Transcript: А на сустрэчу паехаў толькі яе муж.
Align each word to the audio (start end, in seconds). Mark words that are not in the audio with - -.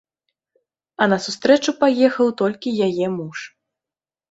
А 1.05 1.07
на 1.11 1.19
сустрэчу 1.25 1.75
паехаў 1.85 2.33
толькі 2.41 2.75
яе 2.89 3.07
муж. 3.21 3.37